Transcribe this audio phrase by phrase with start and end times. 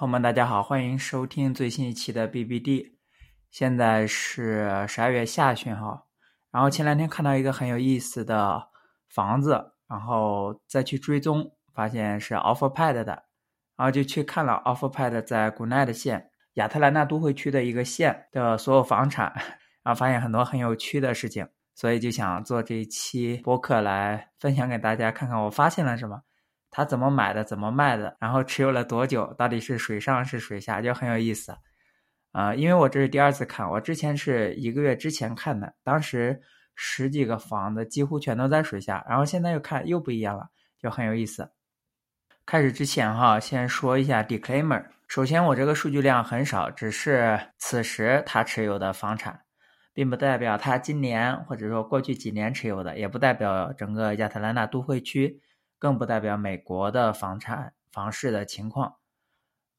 [0.00, 2.90] 朋友们，大家好，欢迎收听最新一期的 BBD。
[3.50, 6.06] 现在是十二月下旬哈，
[6.50, 8.66] 然后前两天看到一个很有意思的
[9.10, 13.24] 房子，然后再去追踪，发现是 OfferPad 的，
[13.76, 19.30] 然后就去看了 OfferPad 在古奈的县亚特兰大都会区的一个县的所有房产，
[19.82, 26.22] 然后发现很多很有趣的事情，所以就想做这一期播客来分享给大家，看看我发现了什么。
[26.70, 27.42] 他怎么买的？
[27.42, 28.16] 怎么卖的？
[28.20, 29.34] 然后持有了多久？
[29.36, 30.80] 到底是水上是水下？
[30.80, 31.56] 就很有意思，
[32.32, 36.40] 啊，因为我这是第二次看，我之前是一个月之前看的，当时
[36.76, 40.48] 十几个房子几乎全都在水下，然后现在又看又不一样了，
[40.80, 41.50] 就很有意思。
[42.46, 44.84] 开始之前哈，先说一下 disclaimer。
[45.06, 49.40] 首先，我这个数据量很少，只是此时他持有的房产，
[49.92, 55.40] 并不代表他今年或者说过去几年持有的，也不代表整个亚特兰大都会区。
[55.80, 58.96] 更不代表美国的房产房市的情况，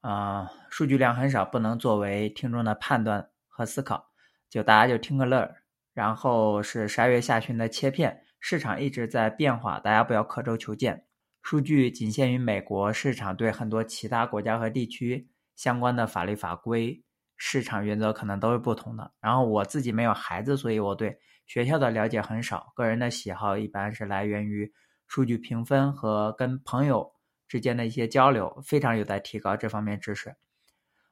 [0.01, 4.09] 啊，数据量很少，不能作为听众的判断和思考，
[4.49, 5.63] 就大家就听个乐儿。
[5.93, 11.05] 然后是十二月下旬的切片，市场一直在变化，大家不要刻舟求剑。
[11.43, 16.99] 数据仅限于美国市场，对很多其他国家和地区相关的法律法规、
[17.37, 19.11] 市场原则可能都是不同的。
[19.21, 24.73] 然后我自己没有孩子，所以我对学校的了解很少，个人的喜好一般是来源于。
[25.11, 27.11] 数据评分和跟朋友
[27.45, 30.37] 之间的一些交流，非常有待提高这方面知识。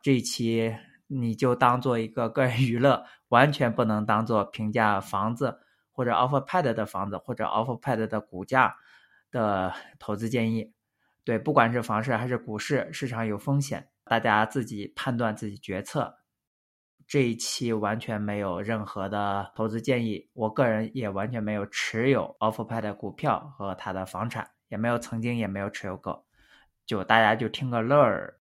[0.01, 0.73] 这一期
[1.07, 5.59] 你就当做一个个人娱乐，完全不能当做评价房子
[5.91, 8.77] 或者 OfferPad 的房子或者 OfferPad 的股价
[9.31, 10.71] 的投资建议。
[11.25, 16.19] 对，不管是房市还是股市，市场有风险，大家自己判断，自己决策。
[17.09, 26.23] 这一期完全没有任何的投资建议，我个人也完全没有持有 OfferPad 的股票和他的房产，也没有曾经也没有持有过，
[26.85, 28.39] 就大家就听个乐儿。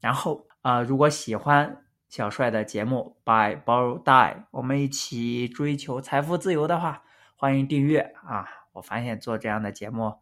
[0.00, 7.04] 然后啊，如果喜欢小帅的节目 Buy Borrow Die，我们一起追求财富自由的话，
[7.36, 8.44] 欢迎订阅啊！
[8.72, 10.12] 我发现做这样的节目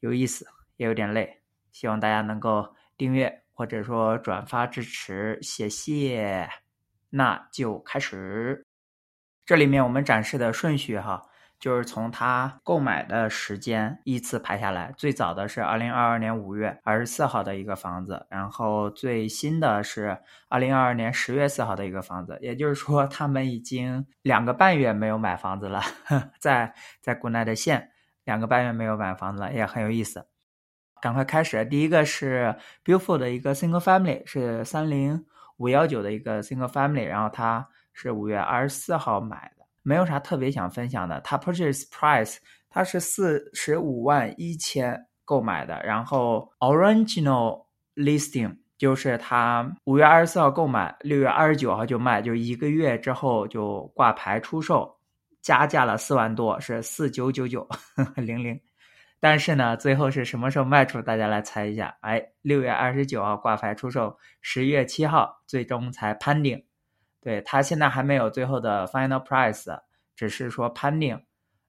[0.00, 0.44] 有意思，
[0.78, 6.65] 也有点累，希望大家能够订阅或者说转发支持，谢谢。
[7.10, 8.64] 那就开始，
[9.44, 11.22] 这里面我们展示的顺序哈，
[11.58, 14.92] 就是从他购买的时间依次排下来。
[14.96, 20.18] 最早的是二零二二年五月二十四号的一个房子，然后最新的是
[20.48, 22.36] 二零二二年十月四号的一个房子。
[22.42, 25.80] 也就是说，他们已经两个半月没有买房子了，
[26.40, 27.90] 在在国内的县
[28.24, 30.26] 两个半月没有买房子了，也很有意思。
[31.00, 35.24] 赶快开始，第一个是 Beautiful 的一个 Single Family，是三零。
[35.56, 41.20] 五幺九的一个 single family，然后它是五月二十四号买的，没有啥特别想分享的。
[41.22, 42.36] 它 purchase price
[42.68, 54.94] 它是四十五万一千购买的，然后 original listing 就是它五月二十四号购买，六月二十九号就卖，就一个月之后就挂牌出售，
[55.40, 57.66] 加价了四万多，是四九九九
[58.16, 58.60] 零零。
[59.18, 61.00] 但是呢，最后是什么时候卖出？
[61.00, 61.96] 大家来猜一下。
[62.00, 66.64] 哎，六月二十九号挂牌出售，十月七号最终才 pending。
[67.20, 69.80] 对，它现在还没有最后的 final price，
[70.14, 71.22] 只是说 pending。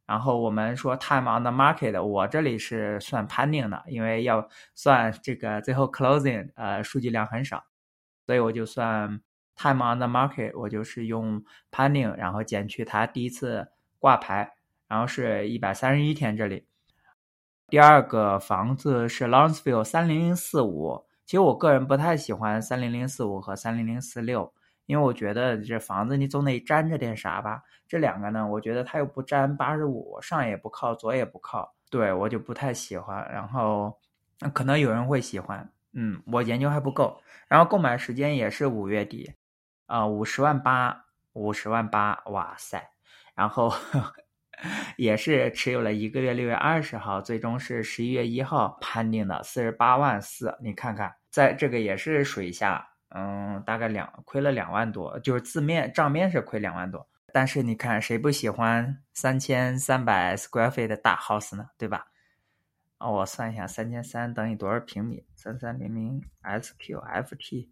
[0.05, 7.65] 然后我们说 time on the market，我这里是算 pending 的，因为要算这个最后 closing，呃，数据量很少，
[8.25, 9.21] 所以我就算
[9.57, 13.67] time on the market，我就是用 pending，，然后减去它第一次
[13.99, 14.53] 挂牌，
[14.87, 16.65] 然后是一百三十一天这里。
[17.69, 24.53] 第二个房子是 Lawrenceville 三零零四五，其实我个人不太喜欢三零零四五和三零零四六，
[24.85, 27.61] 因为我觉得这房子你总得沾着点啥吧。
[27.85, 33.29] 这两个呢，我觉得它又不沾八十五，上也不靠，左也不靠，对我就不太喜欢。
[33.29, 33.93] 然后
[34.53, 37.21] 可能有人会喜欢，嗯，我研究还不够。
[37.49, 39.29] 然后购买时间也是五月底，
[39.87, 41.03] 啊，五十万八，
[41.33, 42.81] 五十万八，哇塞，
[43.35, 43.73] 然后。
[44.95, 50.57] 也是持有了一个月，六月二十号，最终是十一月一号判定的四十八万四。
[50.61, 57.07] 你看看，在这个也是水下，嗯，大概两亏了两万多，就是字面账面是亏两万多。
[57.31, 61.69] 但是你看，谁不喜欢三千三百 square feet 的大 house 呢？
[61.77, 62.07] 对吧？
[62.97, 65.23] 哦，我算一下，三千三等于多少平米？
[65.35, 67.67] 三三零零 sqft，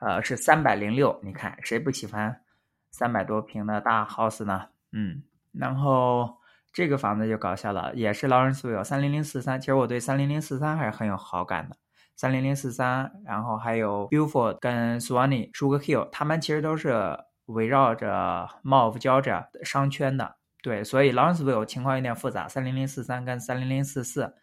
[0.00, 1.20] 呃，是三百零六。
[1.22, 2.42] 你看，谁不喜欢
[2.90, 4.66] 三百多平的大 house 呢？
[4.90, 5.22] 嗯。
[5.52, 6.38] 然后
[6.72, 9.60] 这个房子就搞笑了，也是劳人所有三零零四三。
[9.60, 11.76] 其实我对三零零四三还是很有好感的。
[12.16, 20.36] 三零零四三，然后还有 Beaufort 跟 Swanee Sugar Hill，他们其实都是围绕着 Mall of Georgia 商圈的。
[20.62, 22.46] 对，所以 Lawrenceville 情况有点复杂。
[22.46, 24.34] 三零零四三跟三零零四四，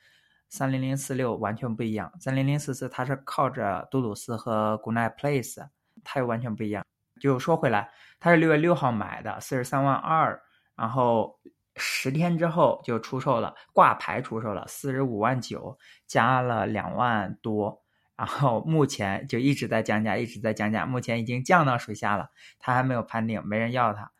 [0.49, 2.11] 三零零四六完全不一样。
[2.19, 5.63] 三零零四四它是靠着杜鲁斯和 Goodnight Place，
[6.03, 6.83] 它又完全不一样。
[7.21, 10.41] 就说回来，它是六月六号买的，四十三万二，
[10.77, 11.37] 然后
[11.75, 17.83] 十天之后就出售了，挂牌出售了，四十五万九，加了两万多，
[18.15, 22.29] 然后目前就一直在降价，一直在降价，目前已经降到水下了，
[22.59, 24.11] 它还没有判定，没人要它。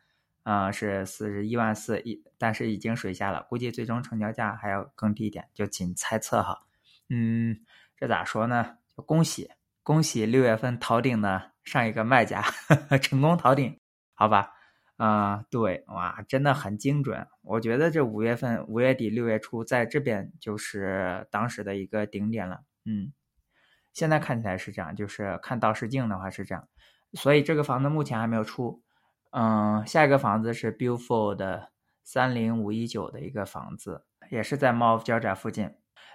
[0.44, 6.58] 呃，是四十一万四一，但是已经水下了，估计最终成交价还要更低一点，就仅猜测哈。
[7.10, 7.60] 嗯，
[7.96, 8.78] 这咋说呢？
[8.96, 9.50] 就恭喜
[9.82, 12.42] 恭喜六月份逃顶的上一个卖家
[13.02, 13.78] 成功逃顶，
[14.14, 14.52] 好吧？
[14.98, 17.26] 啊，对，哇，真的很精准。
[17.42, 22.64] 我觉得这五月份五月底六月初在这边就是当时的一个顶点了。
[22.84, 23.12] 嗯，
[23.92, 26.68] 现在看起来是这样，就是看倒视镜的话是这样，
[27.14, 28.82] 所以这个房子目前还没有出。
[29.30, 31.70] 嗯，下一个房子是 Beautiful 的
[32.02, 35.72] 三零五一九的一个房子，也是在 Mall of Georgia 附近。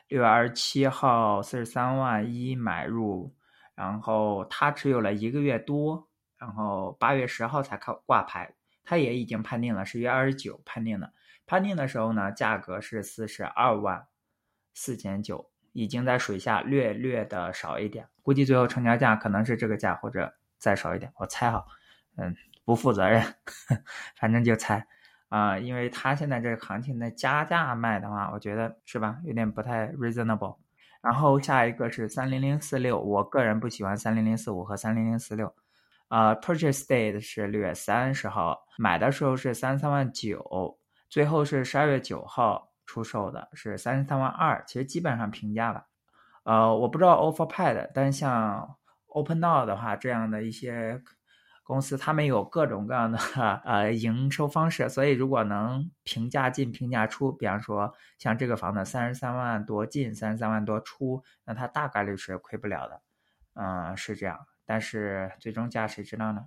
[0.09, 3.33] 六月二十七号四十三万一买入，
[3.75, 8.53] 然后他持有了一个月多，然后八月十号才开挂牌，
[8.83, 11.13] 他也已经判定了，十月二十九判定的。
[11.45, 14.05] 判定的时候呢，价格是四十二万
[14.73, 21.65] 四千九，已经在水下略略的少一点，估计最后成交价可能是这个价或者再少一点，我猜哈，
[22.17, 22.35] 嗯。
[22.65, 23.21] 不负责任，
[24.15, 24.87] 反正就猜
[25.27, 30.55] 啊，因为他现在这个行情的加价卖的话，我觉得是吧，有点不太 reasonable。
[31.01, 35.53] 然后下一个是三零零四六，我个人不喜欢三零零四五和三零零四六。
[36.13, 40.77] 啊，purchase date 是六月三十号，买的时候是三十三万九，
[41.09, 45.87] 最后是十二月九号出售的，是三十三万二，其实基本上平价了。
[46.43, 48.77] 呃，我不知道 OfferPad，但像
[49.07, 51.01] OpenNow 的话，这样的一些。
[51.65, 53.17] 公司他们有各种各样的
[53.63, 63.01] 呃营收方式，所以如果能平价进平价出，比方说像这个房子三十三万多进，三十三万多出，那它大概率是亏不了的，
[63.53, 64.45] 嗯，是这样。
[64.65, 66.45] 但是最终价谁知道呢？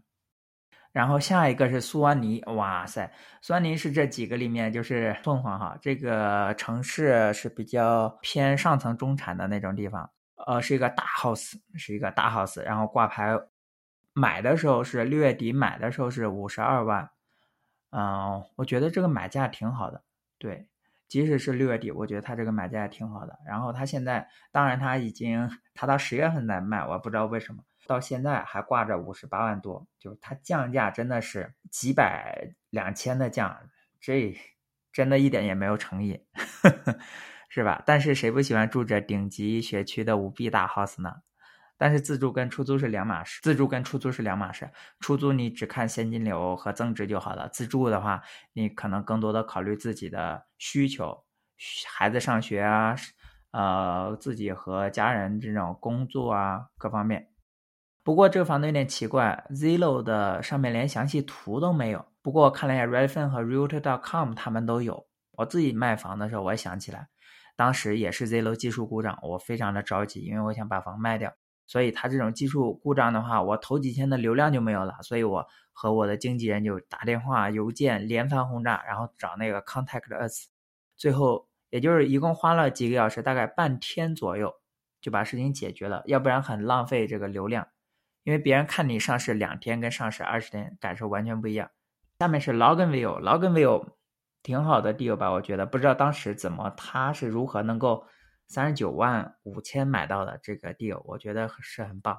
[0.92, 10.10] 然后下一个是苏安尼，哇塞，苏安尼是这几个里面就是凤凰哈，这个城市是比较偏上层中产的那种地方，
[10.46, 13.38] 呃，是一个大 house，是一个大 house，然后挂牌。
[14.18, 17.10] 买的时候是六月底买的时候是五十二万，
[17.90, 20.02] 嗯，我觉得这个买价挺好的，
[20.38, 20.66] 对，
[21.06, 23.38] 即使是六月底，我觉得它这个买价也挺好的。
[23.46, 33.56] 然后它现在，当然它已经，它到十月份在卖，我不知道为什么到现在还挂着五十八万多，就是它降价真的是几百两千的降，
[34.00, 34.36] 这
[34.92, 36.24] 真的一点也没有诚意，
[37.48, 37.82] 是吧？
[37.86, 41.16] 但是谁不喜欢住着顶级学区的五 B 大 house 呢？
[41.78, 44.70] 但是自住跟出租是两码事，自住跟出租是两码事。
[44.98, 48.22] 出租你只看现金流和增值就好了，自住的话，
[48.54, 51.24] 你可能更多的考虑自己的需求，
[51.86, 52.96] 孩子上学啊，
[53.50, 57.28] 呃，自己和家人这种工作啊，各方面。
[58.06, 62.06] 不过这个房子有点奇怪，Zillow 的上面连详细图都没有。
[62.22, 65.08] 不过我看了一下 Redfin 和 Realtor.com，他们都有。
[65.32, 67.08] 我自己卖房的时候，我也想起来，
[67.56, 71.34] 当时也是 Zillow 技术故障，我非常的着急，因为我想把房卖掉。
[71.66, 80.46] 所以它这种技术故障的话，我头几天的流量就没有了，所以我和我的经纪人就打电话、邮件连番轰炸，然后找那个 Contact Us，
[80.96, 84.54] 最后也就是一共花了几个小时，大概半天左右
[85.00, 87.66] 就把事情解决了，要不然很浪费这个流量，
[88.26, 91.70] 因为别人看你上市两天跟上市二十天感受完全不一样。
[92.18, 93.94] 下面是 Loganville，Loganville
[94.42, 95.30] 挺好的 deal 吧？
[95.30, 98.06] 我觉得不知道当时怎么，他是如何能够。
[98.48, 102.16] 三十九万五千买到的这个 deal，我觉得是很棒。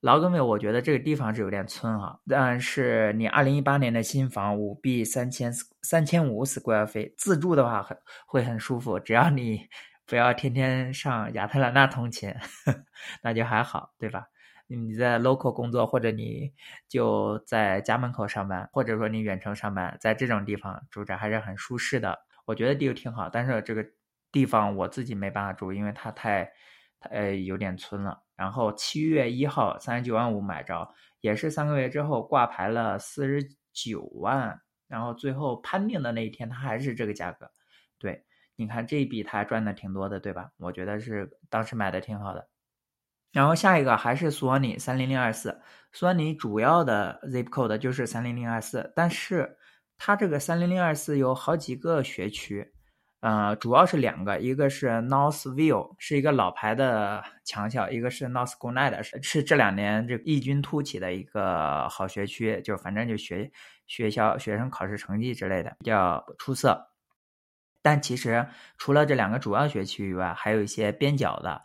[0.00, 7.94] 劳根维，我觉得这个地方是有点村哈，但是你二零一八年的新房五 B 三千三千五 square feet 自住的话很
[8.26, 9.68] 会很舒服，只要你
[10.06, 12.34] 不要天天上亚特兰大通勤，
[13.22, 14.24] 那就还好，对吧？
[14.76, 16.52] 你在 local 工作，或者你
[16.88, 22.18] 就在家门口上班，或者说你远程上班，在这种地方住着还是很舒适的。
[22.44, 23.84] 我觉得 deal 挺好，但是这个。
[24.32, 26.48] 地方我自己没办法住，因为它太，
[27.00, 28.22] 呃，有点村了。
[28.36, 30.88] 然后七月一号三十九万五买着，
[31.20, 37.50] 也是三个月之后挂牌了四十九万，然后最后判定的那一天它还是这个价格。
[37.98, 38.24] 对，
[38.54, 40.52] 你看这一笔他赚的挺多的，对吧？
[40.58, 42.48] 我觉得是当时买的挺好的。
[43.32, 45.60] 然后下一个还是索尼三零零二四，
[45.92, 49.56] 索尼主要的 zip code 就是三零零二四，但是
[49.98, 52.72] 它这个三零零二四有好几个学区。
[53.20, 63.52] 呃，主要是两个，一个是 Northville，是一个老牌的强校，一个是 North g o n i t 是是这两年这异军突起的一个好学区，就反正就学
[63.86, 66.86] 学校学生考试成绩之类的比较出色。
[67.82, 68.46] 但其实
[68.78, 71.62] 除了这两个主要学区以外，还有一些边角的，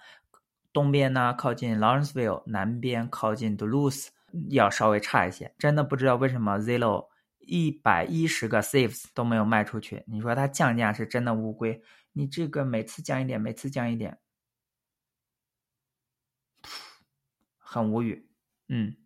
[0.76, 4.10] 东边呢靠近 Lawrenceville，南边靠近 Duluth，
[4.50, 5.56] 要稍微差一些。
[5.58, 7.08] 真的不知道为什么 Zillow
[7.40, 10.04] 一百一十个 saves 都没有卖出去。
[10.06, 11.82] 你说它降价是真的乌龟？
[12.12, 14.20] 你这个每次降一点，每次降一点，
[17.58, 18.30] 很无语。
[18.68, 18.98] 嗯，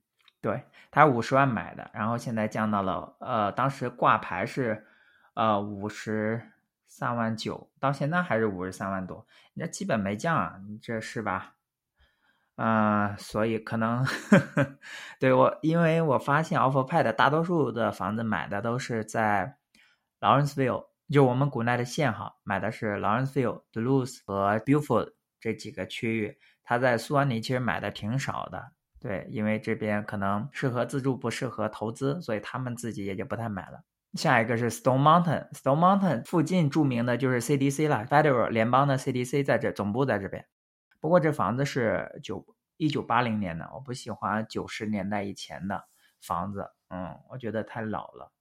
[0.42, 4.88] 对，他五十万买的，然后现在降到了呃，当时挂牌是
[5.36, 6.42] 呃五十
[6.88, 11.58] 三万九，到现在还是五十三万多，你这基本没降啊，你这是吧？
[12.60, 14.06] 啊，所以可能
[15.18, 19.56] 对我，因为我发现 OfferPad 大多数的房子买的都是在
[20.20, 26.38] Lawrenceville，就我们国内的县哈，买的是 Lawrenceville、Duluth 和 Beaufort 这几个区域。
[26.62, 28.62] 他在苏安尼其实买的挺少的，
[29.00, 33.80] 对，因为这边可能适合自住，不适合投资，所以他们自己也就不太买了。
[34.16, 40.46] 下一个是 Stone Mountain，Stone Mountain 附近著名的就是 CDC 了，Federal 联邦的 CDC 在这总部在这边。
[41.00, 42.46] 不过这房子是九
[42.78, 45.84] 一九八零年的，我不喜欢九十年代以前的
[46.22, 48.32] 房子，嗯，我觉得太老了。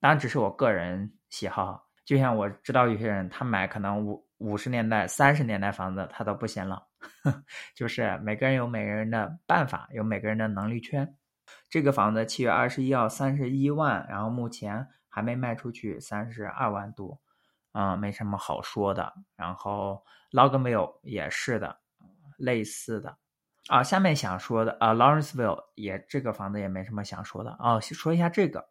[0.00, 6.82] 当然只是我个人喜好，就像我知道有些人他买可能五五十年代、三十年代房子他都不嫌老，
[7.74, 11.16] 就是每个人有每个人的办法，有每个人的能力圈。
[11.68, 17.20] 这个房子七月二十一号三十一万，然后目前还没卖出去，三十二万多，
[17.72, 19.12] 嗯，没什么好说的。
[19.34, 21.80] 然后 Logville 也是的。
[22.38, 23.18] 类似的
[23.68, 27.78] 啊，下面想说的啊，Lawrenceville 也这个房子也没什么想说的哦。
[27.80, 28.70] 说一下这个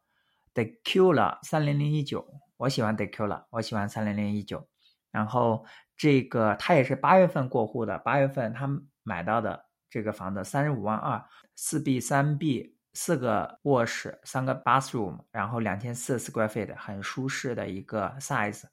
[0.56, 2.26] ，The q u l a 三零零一九，
[2.58, 4.68] 我喜欢 The q u l a 我喜欢三零零一九。
[5.12, 8.68] 然后这个他也是八月份过户的，八月份他
[9.04, 11.24] 买到的这个房子三十五万二，
[11.56, 18.64] 四 B 三 B，四个卧室，三个 bathroom，然后两千四 square feet，很舒适的一个 size。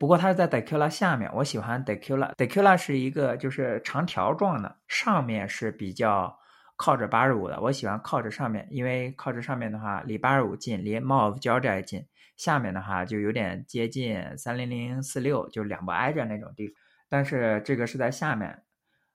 [0.00, 2.34] 不过它是在 Decula 下面，我喜欢 Decula。
[2.34, 6.38] Decula 是一个就是长条状的，上面是比较
[6.76, 12.06] 靠着八十五的，我喜欢靠着上面，因为靠着上面的话离八十五近，离 Mall of Georgia 也近。
[12.38, 16.74] 下面的话就有点接近三零零四六，就两不挨着那种地方。
[17.10, 18.62] 但是这个是在下面，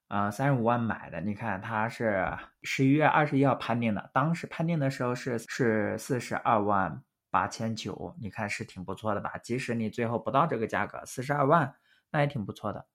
[0.08, 7.02] 啊，三十五万买的，你看它是十一月二十一号判定的，当时判定的时候是是四十二万。
[7.36, 9.38] 八千九，你看是挺不错的吧？
[9.44, 11.76] 即使你最后不到这个价格，四十二万，
[12.10, 12.86] 那也挺不错的。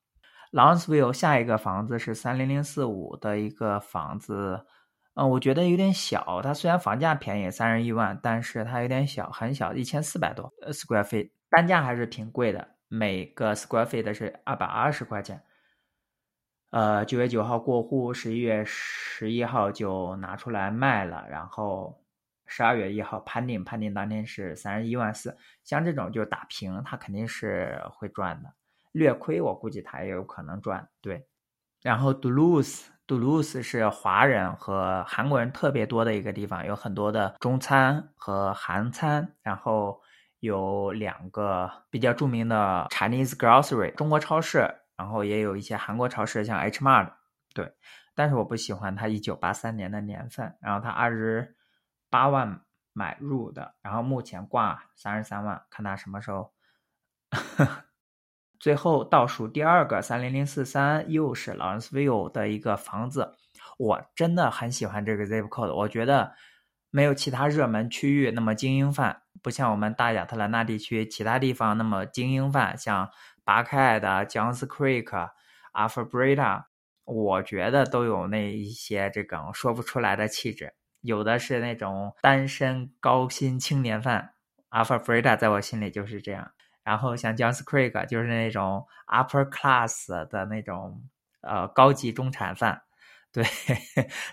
[0.51, 4.65] lansville 下一个房子是三零零四五的一个房子，
[5.13, 6.41] 嗯，我觉得有点小。
[6.43, 15.43] 它虽然房价便宜，三十一万，但是它有点小，很小，一千四百多 square feet，单价还是挺贵的，每个 square feet 是二百二十块钱。
[16.71, 22.00] 呃，九月九号过户，十一月十一号就拿出来卖了，然后。
[22.53, 25.37] 十二月一号判定，判定当天是三十一万四。
[25.63, 28.53] 像这种就打平，他肯定是会赚的。
[28.91, 30.89] 略亏，我估计他也有可能赚。
[31.01, 31.29] 对，
[31.81, 40.01] 然后 Duluth，Duluth 是华人和韩国人特别多的一个地方，有很多的中餐和韩餐，然后
[40.41, 47.13] 有两个比较著名的 Chinese grocery 中国超市，然后也有一些韩国超市，像 H Mart。
[47.55, 47.73] 对，
[48.17, 51.57] 但是我不喜欢它一九八三年的年份，然后它二十。
[52.11, 52.61] 八万
[52.93, 56.53] 买入的，然后目前挂三十三万，看他什么时候。
[58.59, 63.35] 最后倒数第二个三零零四三，又是 Lawrenceville 的一个房子，
[63.79, 66.35] 我真的很喜欢这个 zip code，我觉得
[66.91, 73.11] 没有其他热门区域那么精英范，不像我们大亚特兰大地区其他地方那么精英范，像
[73.45, 75.31] 巴克的 Johns Creek、
[75.73, 76.65] Alpharetta，
[77.05, 80.75] 我觉得都有那一些这种说不出来的气质。
[81.03, 84.35] 有的是那种单身高薪青年范
[84.71, 86.51] ，Alpha Freda 在我心里就是这样。
[86.83, 91.03] 然后像 Johns Creek 就是那种 upper class 的那种
[91.43, 92.83] 呃高级中产范。
[93.33, 93.45] 对，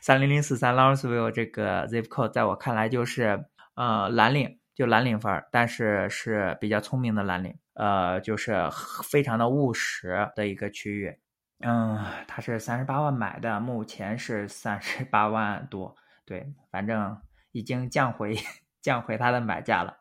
[0.02, 3.46] 三零零四三 Lawrenceville 这个 zip code 在我看来就是
[3.76, 8.56] 呃蓝领，就蓝领范儿，但是是比较聪明的蓝领，呃，就是
[9.04, 11.16] 非常的务实的一个区域。
[11.60, 15.96] 嗯，他是三十八万买的，目前是三十八万多。
[16.28, 17.18] 对，反正
[17.54, 18.36] 已经降回
[18.84, 19.98] 降回它的买价了，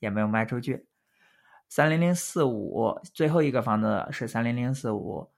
[0.00, 0.86] 也没有卖出去。
[1.70, 5.32] 三零零四五最后一个房子是三零零四五。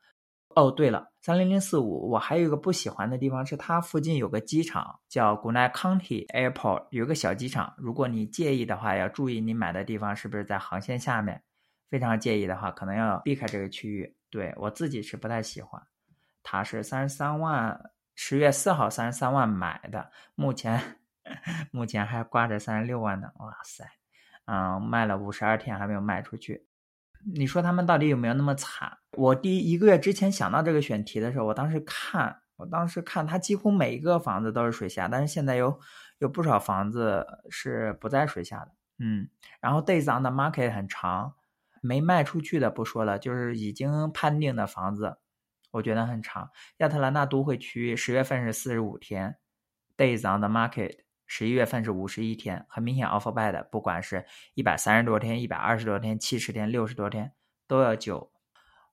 [0.56, 7.74] 哦，对了，三零零四五我还有一个不喜欢的地方是它附近有个机场叫 Gwinnett County Airport，有个小机场。
[7.76, 11.42] 如果你介意的话，要注意你买的地方是不是在航线下面。
[11.90, 14.16] 非常介意的话，可能要避开这个区域。
[14.30, 15.80] 对我自己是不太喜欢。
[16.42, 17.80] 它是三十三万。
[18.14, 20.98] 十月四号三十三万买的，目前
[21.72, 23.84] 目前还挂着三十六万呢，哇塞，
[24.46, 26.66] 嗯，卖了五十二天还没有卖出去。
[27.34, 28.98] 你说他们到底有没有那么惨？
[29.12, 35.80] 我第一个月之前想到这个选题的时候，我当时看，我当时看它几乎每一个房子都是水下，但是现在有
[36.18, 38.72] 有不少房子是不在水下的。
[38.98, 39.28] 嗯，
[39.60, 41.34] 然后 days on the market 很长，
[41.80, 45.16] 没卖出去的不说了，就是已经判定的房子，
[45.74, 46.50] 我觉得很长。
[46.78, 49.36] 亚特兰大都会区十月份是四十五天
[49.96, 50.98] ，days on the market。
[51.26, 57.32] 十一月份是五十一天，很明显，offer b y 的，不管是一百三十多天、一百二十多天、七十天、六十多天，
[57.66, 58.30] 都要久。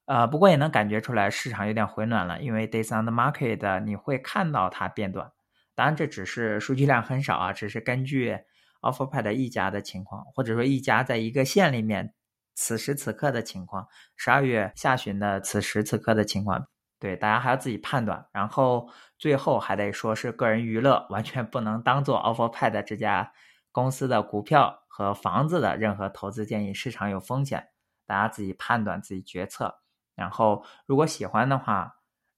[0.06, 5.32] 呃，不过也能感觉出来市场有点回暖了，因为 days on the market 你会看到它变短。
[5.76, 8.40] 当然，这只是数据量很少啊，只是根据
[8.82, 12.14] offer p a d 一家的情况，或者说一家在一个县里面
[12.56, 16.68] 此时此刻的情况，十二月下旬的此时此刻的情况。
[17.02, 23.34] 对，大家还要自己判断，然后最后还得说是个人娱乐，完全不能当做 OfferPad 这家
[23.72, 26.72] 公司的股票和房子的任何投资建议。
[26.72, 27.70] 市场有风险，
[28.06, 29.80] 大家自己判断，自己决策。
[30.14, 31.96] 然后如果喜欢的话，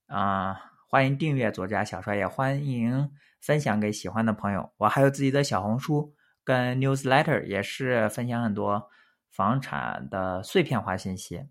[0.08, 4.72] 啊，欢迎订阅左家小帅，也欢迎分享给喜欢的朋友。
[4.77, 6.15] 我还有自己的小红书
[6.46, 8.89] 跟 Newsletter，也是分享很多
[9.29, 11.50] 房产的碎片化信息，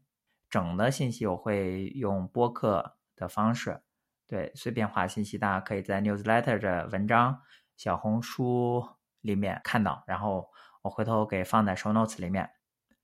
[0.48, 2.96] 整的信息我会用播客。
[3.16, 3.80] 的方式，
[4.26, 7.38] 对碎片化信息，大家可以在 newsletter 的文章、
[7.76, 8.84] 小红书
[9.20, 10.48] 里面看到，然后
[10.82, 12.48] 我回头给放在 show notes 里面。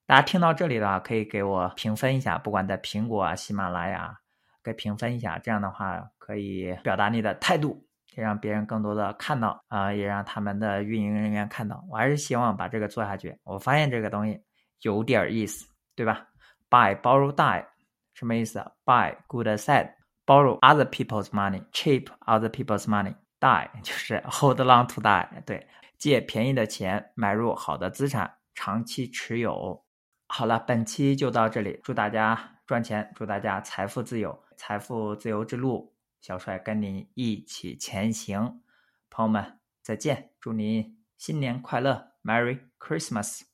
[0.06, 4.18] 大家听到这里的话，可以给我评分一下，不管在苹果啊、喜马拉雅，
[4.64, 7.74] 给评分一下，这样的话可以表达你的态度，
[8.14, 11.84] 可以让别人更多的看到啊，也让他们的运营人员看到。
[11.90, 13.38] 我还是希望把这个做下去。
[13.44, 14.42] 我发现这个东西
[14.80, 16.26] 有点意思，对吧
[16.70, 17.66] ？Buy borrow die
[18.14, 19.97] 什么意思？Buy good asset。
[20.28, 25.26] Borrow other people's money, cheap other people's money, die 就是 hold long to die。
[25.46, 25.66] 对，
[25.96, 29.86] 借便宜的钱买入好的资产，长期持有。
[30.26, 38.60] 好了，本期就到这里，祝大家赚钱，祝大家财富自由，财富自由之路，小帅跟您一起前行。
[39.08, 43.47] 朋友们，再见，祝您新年快乐，Merry Christmas。